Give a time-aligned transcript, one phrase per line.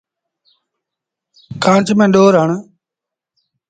[1.63, 2.49] کآݩچ ميݩ ڏور هڻ۔